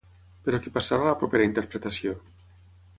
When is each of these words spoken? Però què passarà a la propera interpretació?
Però 0.47 0.59
què 0.63 0.73
passarà 0.77 1.05
a 1.05 1.09
la 1.11 1.19
propera 1.21 1.49
interpretació? 1.51 2.19